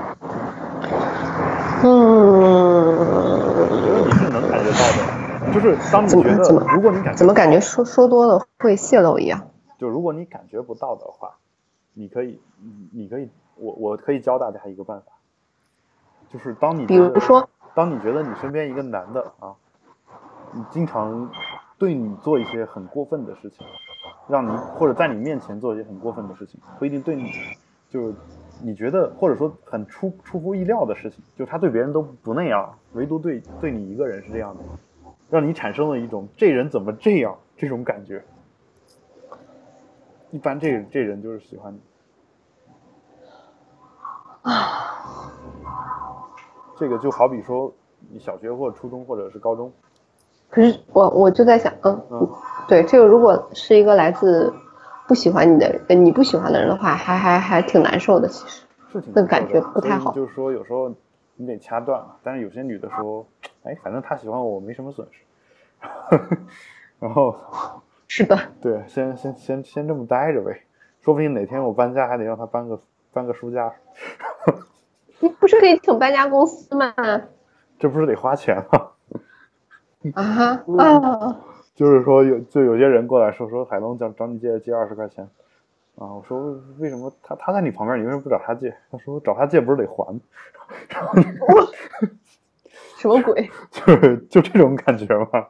[1.82, 4.25] 嗯，我觉得你是能感
[4.72, 6.42] 觉到的，就是当你觉得
[6.74, 9.48] 如果你感觉怎么感觉说说多了会泄露一样？
[9.78, 11.36] 就如果你感觉不到的话，
[11.94, 15.06] 你可以，你你可以，我我可以教大家一个办法，
[16.32, 19.54] 就是当你比如说，当你觉得你身边一个男的啊，
[20.52, 21.30] 你经常
[21.78, 23.66] 对你做一些很过分的事情，
[24.28, 27.30] 让你或者在你面前做一些很过分的事情，不一定对你，
[27.90, 28.14] 就是
[28.62, 34.62] 你觉得或者说很出出乎意料的事情，就他对别人都不那样，唯独对对你一个人是这样的，
[35.30, 38.24] 让你产生了一种这人怎么这样这种感觉。
[40.30, 41.78] 一般这这人就是喜欢你
[46.78, 47.72] 这个就好比说，
[48.10, 49.72] 你小学或者初中或者是高中，
[50.50, 52.28] 可是我我就在想，嗯，嗯
[52.68, 54.52] 对，这个如果是一个来自
[55.06, 58.28] 不喜欢你的你不喜欢的人的话，还还还挺难受的。
[58.28, 60.92] 其实，是挺那感觉不太好就是说，有时候
[61.36, 62.16] 你得掐断了。
[62.22, 63.26] 但是有些女的说，
[63.62, 65.20] 哎，反正他喜欢我，我没什么损失。
[66.98, 67.36] 然后，
[68.08, 70.62] 是的，对，先先先先这么待着呗，
[71.02, 72.80] 说不定哪天我搬家还得让他搬个
[73.12, 73.74] 搬个书架，
[75.20, 76.94] 你不是可以请搬家公司吗？
[77.78, 78.92] 这不是得花钱吗？
[80.14, 81.40] 啊哈啊，
[81.74, 85.28] 就是说有就有些人过来说说海龙找找你借借二十块钱，
[85.96, 88.76] 啊，我说为什么他他在你旁边，你为什么不找他借？
[88.90, 90.20] 他说找他借不是得还吗？
[92.98, 93.50] 什么鬼？
[93.70, 95.48] 就是就这种感觉吗，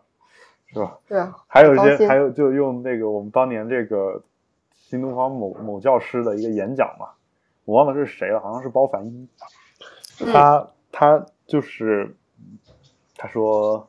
[0.67, 0.99] 是吧？
[1.09, 4.23] 对啊，还有一些还有就用那个我们当年这个
[4.73, 7.09] 新东方某某教师的一个演讲嘛，
[7.65, 9.29] 我忘了是谁了，好像是包凡一，
[10.21, 12.15] 嗯他他就是
[13.17, 13.89] 他说，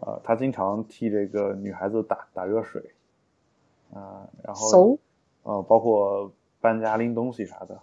[0.00, 2.82] 呃，他经常替这个女孩子打打热水，
[3.94, 4.98] 啊、然后怂
[5.48, 6.30] 呃，包括
[6.60, 7.80] 搬家拎东西啥的，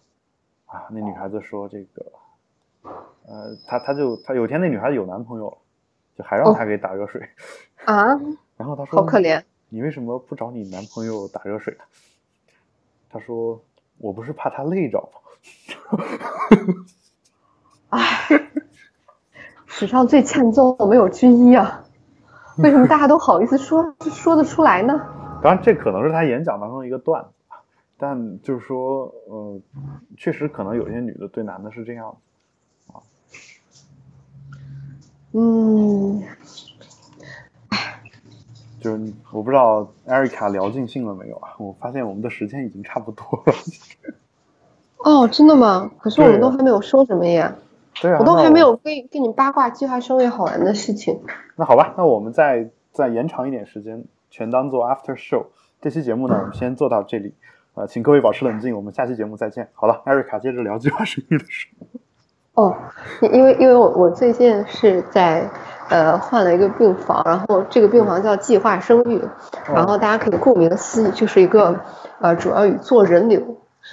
[0.67, 2.06] 啊，那女孩子说这个，
[3.25, 5.58] 呃，她她就她有一天那女孩子有男朋友了，
[6.15, 7.28] 就还让哦她给打热水，
[7.86, 8.10] 啊，
[8.56, 9.41] 然后她说好可怜。
[9.69, 11.84] 你为什么不找你男朋友打热水呢？
[13.10, 13.60] 她说
[13.97, 15.97] 我不是怕他累着吗？
[17.89, 18.28] 唉，
[19.65, 21.84] 史上最欠揍没有之一啊！
[22.60, 24.93] 为什么大家都好意思说说得出来呢？
[25.41, 27.30] 当然，这可能是他演讲当中的一个段子，
[27.97, 29.60] 但就是说，呃，
[30.17, 32.17] 确实可能有些女的对男的是这样
[32.88, 32.99] 啊。
[35.31, 36.21] 嗯，
[38.79, 41.55] 就是我不知道艾瑞卡聊尽兴了没有啊？
[41.58, 43.53] 我发现我们的时间已经差不多了。
[44.99, 45.91] 哦，真的吗？
[45.99, 47.55] 可是我们都还没有说什么呀，
[48.01, 51.21] 对啊，我都还没有跟跟你八卦计划生育好玩的事情。
[51.55, 55.45] 那好吧，那我们再再延长一点时间，全当做 after show。
[55.79, 57.34] 这期节目呢，我们先做到这里。
[57.76, 59.68] 呃，请各位保持冷静，我们下期节目再见。
[59.74, 61.68] 好了，艾瑞卡接着聊计划生育的事。
[62.54, 62.74] 哦，
[63.22, 65.50] 因因为因为我我最近是在
[65.90, 69.22] 呃换了一个病房，然后这个病房叫计划生育，
[69.74, 71.78] 然后大家可以顾名思义，就是一个
[72.22, 73.42] 呃主要与做人流，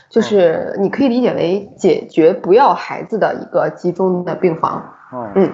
[0.09, 4.95] 就是你可以理解为解决不要孩子的一个集中的病房。
[5.13, 5.53] 嗯嗯，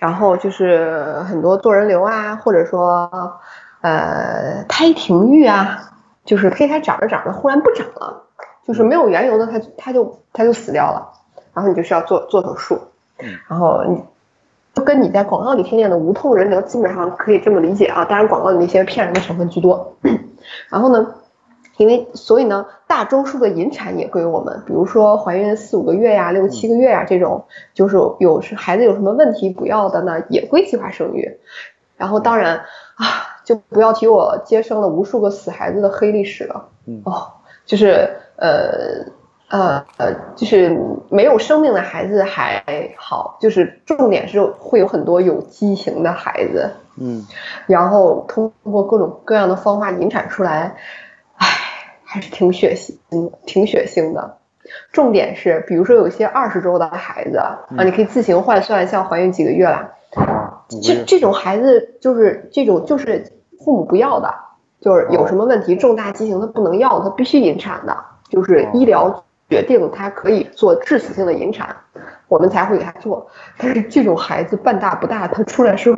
[0.00, 3.08] 然后就是很多做人流啊，或者说
[3.82, 5.78] 呃胎停育啊，
[6.28, 8.24] 就是胚胎长着长着忽然不长了，
[8.66, 11.10] 就是没有缘由的它它就它就死掉了，
[11.54, 12.78] 然后你就需要做做手术，
[13.18, 14.04] 嗯然后你
[14.74, 19.96] 就跟你在广告里听见的无痛人流基本上可以这么理解啊，当然广告里那些骗人的成分居多。
[20.68, 21.14] 然后呢，
[21.78, 31.38] 因为所以呢，大多数的引产也归我们，比如说怀孕四五个月呀、六七个月呀这种，就是有是孩子有什么问题不要的呢，也归计划生育。
[31.96, 32.58] 然后当然
[32.94, 36.68] 啊，就不要提我接生了无数个死孩子的黑历史了。
[37.04, 37.32] 哦，
[37.64, 39.06] 就是呃
[39.48, 42.62] 呃呃，就是没有生命的孩子还
[42.98, 46.70] 好，就是重点是会有很多有畸形的孩子。
[47.00, 47.26] 嗯，
[47.66, 50.76] 然后通过各种各样的方法引产出来。
[51.36, 51.46] 唉
[52.04, 54.36] 还是挺血腥，挺血腥的。
[54.92, 59.94] 重点是，比如说有些二十周的孩子啊，你可以自行换算，像怀孕几个月了。
[60.82, 64.34] 这这种孩子就是这种就是父母不要的，
[64.80, 67.96] 就是有什么问题，重大畸形他不能要，他必须引产的，
[68.28, 71.76] 就是医疗决定他可以做致死性的引产，
[72.28, 73.28] 我们才会给他做。
[73.56, 75.92] 但是这种孩子半大不大，他出来是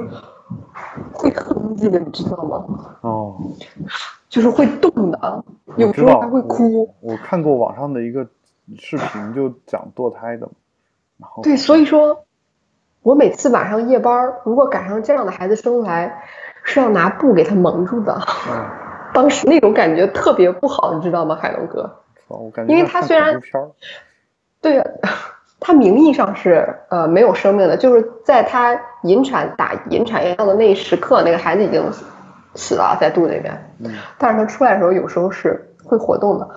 [1.12, 2.64] 会哼唧的，你知道吗？
[3.02, 3.36] 哦。
[4.28, 5.44] 就是会动的，
[5.74, 6.94] 有时候还会哭。
[7.00, 8.28] 我看过网上的一个
[8.78, 10.48] 视频，就讲堕胎的，
[11.18, 12.26] 然后对，所以说，
[13.02, 16.22] 我每次晚上夜班，如果赶上这样的孩子生出来，
[16.62, 18.20] 是要拿布给他蒙住的。
[19.12, 21.90] 当时那种感觉特别不好，你知道吗，海龙哥？
[22.28, 23.40] 我感觉因为他虽然
[24.60, 24.84] 对呀，
[25.58, 31.82] 他名义上是呃没有生命的，就是在他引产打引产药的那一时刻，那个孩子已经。
[32.56, 33.56] 死了在肚子里边，
[34.18, 36.48] 但是他出来的时候有时候是会活动的。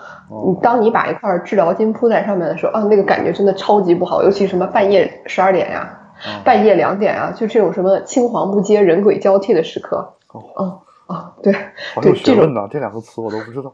[0.48, 5.96] 你当你把一块治疗巾铺在上面的时候，啊，那个感觉真的超级不好，尤其什么半夜十二点呀，
[6.43, 10.13] 半夜两点啊，就这种什么青黄不接、人鬼交替的时刻。
[10.28, 11.54] 哦哦，对，
[12.02, 13.73] 对，这种这两个词我都不知道。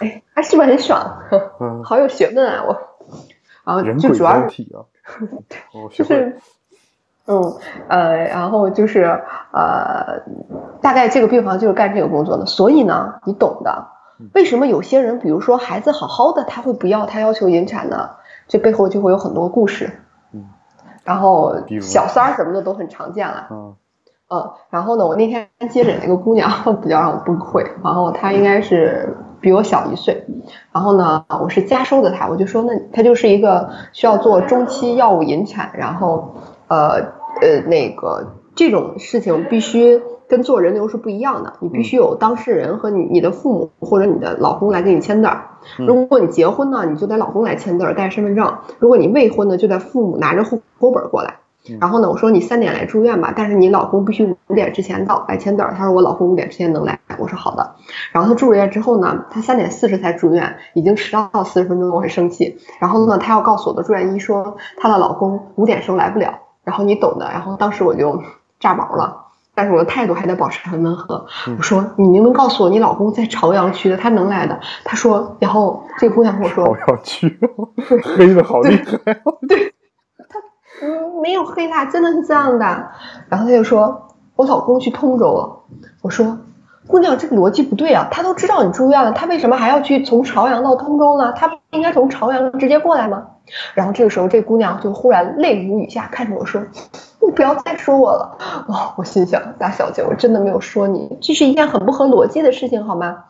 [0.00, 1.22] 哎，还是不是很爽？
[1.84, 2.76] 好有学问啊，我。
[3.64, 4.64] 然后就主要是，
[5.92, 6.38] 就是。
[7.26, 7.54] 嗯，
[7.86, 9.02] 呃，然后就是
[9.52, 10.20] 呃，
[10.80, 13.86] 大概这个病房就是干这个工作的，所以呢，你懂的。
[14.34, 18.10] 为什么有些人，比如说孩子好好的，他会不要，他要求引产呢？
[18.48, 20.00] 这背后就会有很多故事。
[21.10, 23.48] 嗯，然后小三儿什么的都很常见了。
[23.50, 23.74] 嗯，
[24.30, 26.50] 嗯，然后呢，我那天接诊那个姑娘
[26.82, 30.24] 比较让我崩溃，然后她应该是比我小一岁，
[30.72, 36.34] 然后呢，我是加收的她，我就说那她就是一个需要做中期药物引产，然后
[36.68, 37.18] 呃。
[37.40, 45.42] 呃，那个这种事情必须跟做人流是不一样的，你必须有当事人和你你的父母或者你的老公来给你签字儿。
[45.76, 48.46] 如果你结婚呢，你就得老公来签字儿带身份证；
[48.78, 51.34] 如果你未婚呢，就得父母拿着户口本过来。
[51.78, 55.74] 然后呢，我说你三点来住院吧，但是你老公必须五点之前到来签字儿。
[55.76, 57.74] 他说我老公五点之前能来，我说好的。
[58.12, 62.56] 然后他住了院之后呢，他三点四十才住院，已经迟到四十分钟，我很生气。
[62.78, 66.38] 然后呢，他要告诉我的住院医说，她的老公五点时候来不了。
[66.64, 68.22] 然后你懂的，然后当时我就
[68.58, 69.26] 炸毛了，
[69.60, 71.26] 但是我的态度还得保持很温和。
[71.58, 77.38] 我说：“你明明告诉我你老公在朝阳区的，他能来的。”他说：“然后这个姑娘跟我说，朝阳区，
[78.02, 78.96] 黑的好厉害。”
[79.46, 79.74] 对，
[80.30, 80.38] 他
[80.80, 82.64] 嗯没有黑他，真的是这样的。
[83.28, 85.60] 然后他就说：“我老公去通州了。”
[86.00, 86.38] 我说。
[86.86, 88.08] 姑娘，这个逻辑不对啊！
[88.10, 91.30] 他都知道你住院了，他为什么还要去从朝阳到通州呢？
[91.34, 93.22] 他不应该从朝阳直接过来吗？
[93.74, 96.60] 然后这个时候，这姑娘就忽然泪如雨下，看着我说
[97.20, 98.36] ：“你不要再说我了。”
[98.68, 103.24] 哦，我心想，大小姐，我真的没有说你，这是一件很不合逻辑的事情，好吗？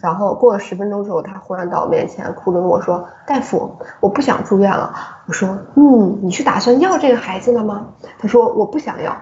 [0.00, 4.94] 然后过了十分钟之后，他忽然到我面前，哭着跟我说：“大夫，我不想住院了。”
[5.28, 9.14] 我说：“嗯，你是打算要这个孩子了吗？”他说：“我不想要。”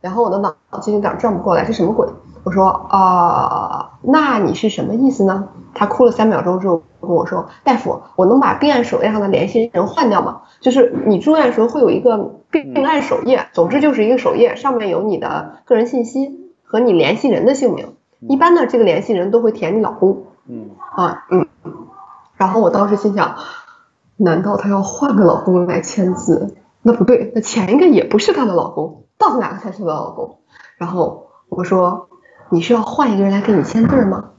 [0.00, 2.08] 然后我的脑筋有点转不过来，这什么鬼？
[2.46, 5.48] 我说啊，那你是什么意思呢？
[5.74, 10.42] 他哭了三秒钟之后跟我说：“大夫，我能把病案首页上的联系人换掉吗？
[10.60, 17.96] 就是你住院的时候会有一个病案首页，总之就是一个首页，上面有你的个人信息和你联系人的姓名。
[18.20, 20.26] 一般呢，这个联系人都会填你老公。
[20.46, 21.48] 嗯啊嗯。
[22.36, 23.34] 然后我当时心想，
[24.16, 26.54] 难道她要换个老公来签字？
[26.82, 30.38] 那不对，那前一个也不是她的老公，到底哪个才是她的老公？
[30.78, 32.08] 然后我说。
[32.48, 34.30] 你是要换一个人来给你签字吗？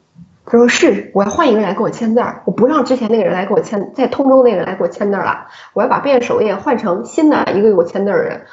[0.50, 8.46] 他说是，我要换一个人来给我签字，我不让之前那个人来给我签，在通州那个人来给我签字了，我要把病案首页换成新的一个给我签字的人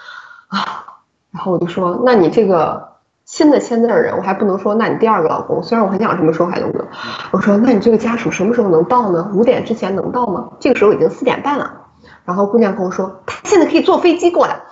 [0.48, 0.84] 啊。
[1.30, 2.94] 然后我就说，那你这个
[3.24, 6.84] 新的签字的人，我还不能说，那你第二个老公，虽然我很想这么说，海东哥，
[7.30, 9.30] 我说那你这个家属什么时候能到呢？
[9.32, 10.50] 五点之前能到吗？
[10.58, 11.82] 这个时候已经四点半了。
[12.24, 14.62] 然后姑娘跟我说，她现在可以坐飞机过来。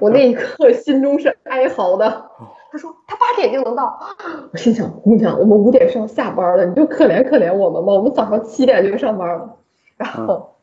[0.00, 2.30] 我那一刻心中是哀嚎的。
[2.70, 3.98] 他说他八点就能到，
[4.52, 9.56] 我心想姑娘，我们五点是要下班了，你就可怜可怜我们吧，我们早上七点就上班了。
[9.96, 10.54] 然后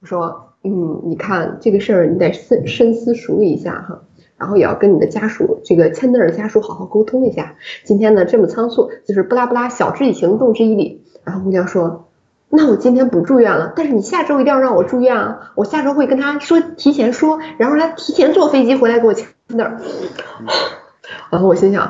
[0.00, 4.02] 我说，嗯，你看这个事儿你得深深思熟虑一下哈，
[4.36, 7.56] 然后也要跟你的家属这个签字的家属好好沟通一下。
[7.84, 12.08] 今天呢这么仓促，就是不拉不拉，晓之以情，动之以理然后姑娘说，
[12.50, 19.80] 那我今天不住院了，但是你下周一定要让我住院啊，我下周会跟他说提前说，然后他提前坐飞机回来给我签字儿。
[21.30, 21.82] 然后我心想，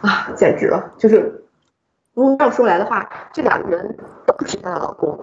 [0.00, 1.44] 啊，简直了，就是
[2.14, 3.96] 如果要说来的话，这两个人
[4.26, 5.18] 都是她的老公。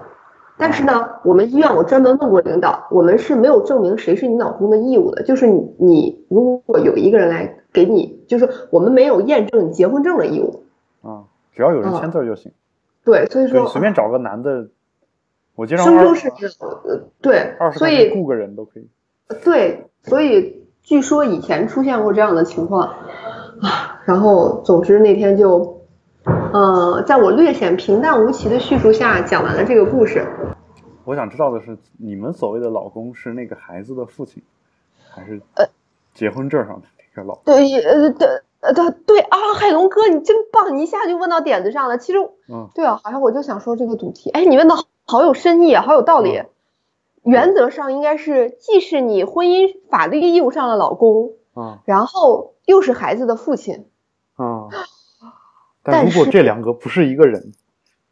[0.58, 5.24] 但是呢，我们医院我专门问过领导，我们是没有证明谁是你老公的义务的。
[5.24, 10.64] 就是你，你如果有一个人来给你，就是我们没有验证你结婚证的义务。
[11.02, 11.24] 啊，
[11.56, 12.52] 只要有人签字就行。
[13.04, 14.68] 对，所以说随便找个男的，
[15.56, 16.32] 我经常生州是
[17.22, 18.88] 对，所以雇个人都可以。
[19.44, 22.88] 对，所以据说以前出现过这样的情况
[23.62, 24.02] 啊。
[24.06, 25.80] 然后，总之那天就。
[26.54, 30.28] 呃，在我略显平淡无奇的叙述下，讲完了这个故事。
[31.04, 34.44] 我想知道的是，你们所谓的老公是那个孩子的父亲，
[35.10, 35.66] 还是呃
[36.14, 37.40] 结婚证上的那个老？
[37.44, 38.28] 对，呃，对，
[38.60, 41.98] 呃，对，对啊，海龙哥，你真棒，你一下就问到点子上了。
[41.98, 42.20] 其实，
[42.50, 44.30] 嗯，对啊，好像我就想说这个主题。
[44.30, 44.76] 哎，你问的
[45.08, 46.44] 好有深意，好有道理。
[47.24, 53.86] 原则上应该是，既是你婚姻法律义务上的老公，啊，然后又是孩子的父亲，
[54.36, 54.70] 啊。
[55.84, 57.54] 但如果这两个不是一个人，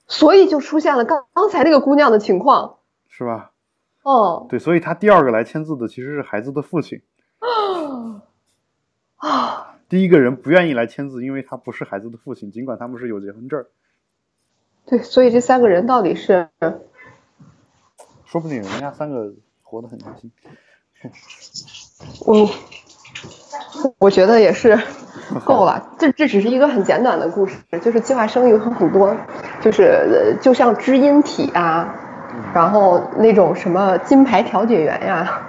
[0.08, 3.52] 所以就出现了刚刚才那个姑娘的情况，是吧？
[4.02, 7.04] 哦，对，所以他第二个来签字的其实是孩子的父亲
[9.18, 9.76] 啊。
[9.88, 13.66] 第一个人不愿意来签字，因为他不是孩子的父亲，尽管他们是有结婚证。
[14.86, 16.50] 对，所以这三个人到底是？
[18.30, 20.32] 说不定人家三个活得很开心。
[22.26, 22.50] 我。
[23.98, 24.78] 我觉得也是
[25.46, 29.16] 够了，这这只是一个很简短的故事，就是计划生育和很多，
[29.62, 31.96] 就是就像知音体啊，
[32.54, 35.42] 然后那种什么金牌调解员呀，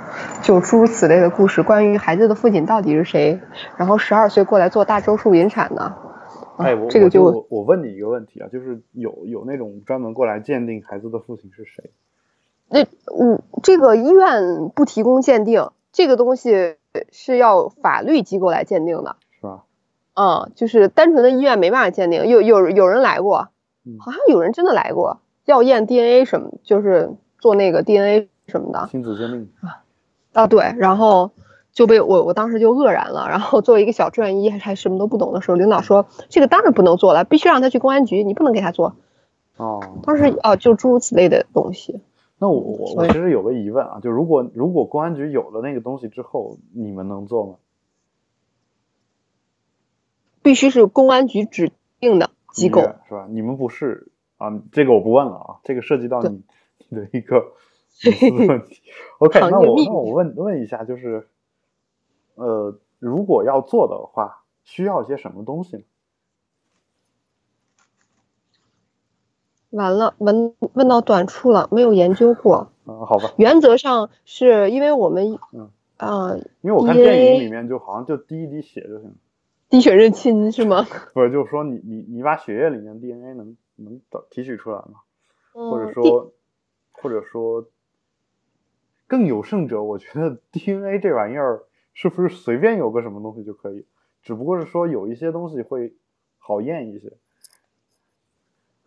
[0.43, 1.62] 就诸如此类的故事。
[1.62, 3.41] 关于孩子的父亲到底是谁，
[3.76, 5.95] 然后十二岁过来做大周数引产的，
[6.59, 11.91] 哎，我这个就我问你一个问题啊，就是有有那种专门过来鉴定孩子的父亲是谁？
[12.71, 16.77] 那嗯，这个医院不提供鉴定这个东西。
[17.12, 19.62] 是要法律机构来鉴定的，是吧？
[20.14, 22.27] 嗯，就是单纯的医院没办法鉴定。
[22.27, 23.51] 有有有人来过，
[24.01, 29.85] 好像有人真的来过，要验 DNA 什么，就是做那个 DNA 什么的亲子鉴定啊
[30.33, 31.31] 啊对，然后
[31.73, 33.29] 就被我我当时就愕然了。
[33.29, 38.97] 然后作为一个小住院医，还什么都不懂的时候，领导说这个当然不能做了，必须让他去公安局，你不能给他做。
[39.57, 42.01] 哦，当时哦，就诸如此类的东西。
[42.41, 47.57] 那我我我其实有个疑问啊，就如果如果公安局有了那个东西之后，你们能做吗？
[50.43, 51.70] 必须是公安局指
[52.01, 53.26] 定的机构是吧？
[53.28, 54.62] 你们不是啊？
[54.72, 56.43] 这个我不问了啊，这个涉及到你
[56.88, 57.53] 你的一个
[58.49, 58.80] 问题。
[59.20, 61.28] OK，那我那我问问一下，就是
[62.36, 65.82] 呃，如果要做的话，需要些什么东西呢？
[69.71, 72.71] 完了，问问到短处了，没有研究过。
[72.87, 73.33] 嗯，好吧。
[73.37, 79.14] 原则上是因为我们，嗯啊，因为我看电影里面就好像就滴一滴血就行
[79.68, 80.85] 滴血认亲是吗？
[81.14, 85.01] 不是，就是说你你你把血液里面 DNA 能能找提取出来吗？
[85.53, 86.33] 或者说
[86.93, 87.66] 或者说
[89.07, 91.62] 更有甚者，我觉得 DNA 这玩意儿
[91.93, 93.87] 是不是随便有个什么东西就可以？
[94.23, 95.95] 只不过是说有一些东西会
[96.39, 97.12] 好验一些。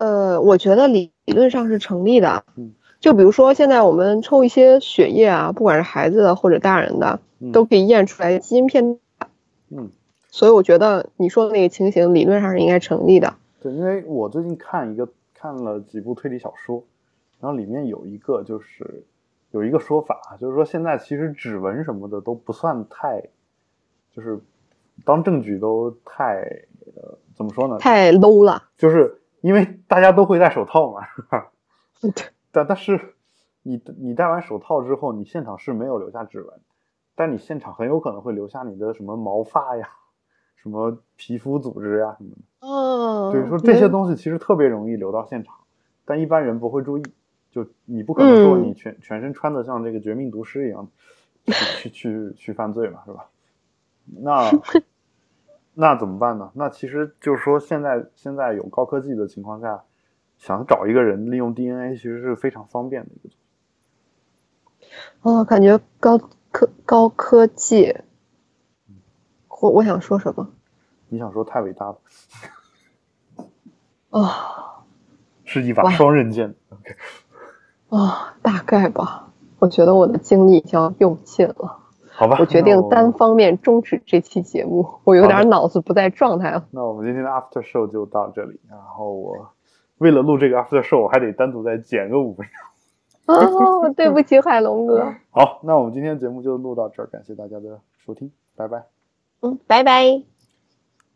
[0.04, 2.44] 呃，我觉得理理论上是成立的。
[2.58, 7.22] 嗯，就比如说现在我们抽一些血液啊，不管是孩子的或者大人的，
[7.54, 9.32] 都可以验出来基因片段。
[9.70, 9.90] 嗯，
[10.30, 13.34] 所以我觉得你说的那个情形理论上是应该成立的。
[13.62, 16.84] 对，因为我最近看一个看了几部推理小说，
[17.40, 19.06] 然后里面有一个就是
[19.52, 23.24] 有一个说法，就是说现在其实指纹什么的都不算太，
[24.14, 24.38] 就是
[25.06, 26.42] 当证据都太
[26.98, 27.78] 呃怎么说呢？
[27.78, 29.18] 太 low 了，就是。
[29.44, 31.02] 因为大家都会戴手套嘛？
[32.50, 33.16] 但但是，
[33.62, 36.62] 你你戴完手套之后，你现场是没有留下指纹，
[37.14, 39.90] 但你现场很有可能会留下你的什么毛发呀、
[40.56, 42.68] 什么皮肤组织呀什么的。
[42.68, 43.32] 哦。
[43.34, 45.54] 对，说这些东西其实特别容易留到现场，
[46.06, 47.04] 但一般人不会注意。
[47.52, 50.88] 就你不可能说你全全身穿的像这个绝命毒师一样，
[51.48, 53.30] 去去去去犯罪嘛，是吧？
[54.22, 54.50] 那。
[55.76, 56.52] 那怎么办呢？
[56.54, 59.84] 那其实就是说，现在现在有高科技的情况下，
[60.38, 63.34] 想找一个人利用 DNA，其实是非常方便的一个。
[65.22, 66.18] 哦，感觉高
[66.52, 67.96] 科高科技。
[69.62, 70.50] 我我想说什么？
[71.08, 71.98] 你想说太伟大了。
[74.10, 74.84] 啊，
[75.46, 76.54] 是一把双刃剑。
[77.90, 79.32] 啊，大概吧。
[79.60, 81.83] 我觉得我的精力将用尽了。
[82.16, 86.66] 好吧，我决定单方面终止这期节目，我有点脑子不在状态了。
[86.72, 89.50] 那我们今天的 After Show 就到这里，然后我
[90.00, 93.36] 为了录这个 after show，我还得单独再剪个五分钟。
[93.36, 95.14] 哦，对不起，海龙哥。
[95.32, 98.84] 好，那我们今天节目就录到这儿，感谢大家的收听，拜拜。
[99.42, 100.33] 嗯，拜拜。